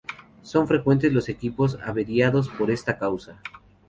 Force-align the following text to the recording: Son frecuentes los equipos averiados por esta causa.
Son 0.41 0.67
frecuentes 0.67 1.13
los 1.13 1.29
equipos 1.29 1.77
averiados 1.85 2.49
por 2.49 2.71
esta 2.71 2.97
causa. 2.97 3.39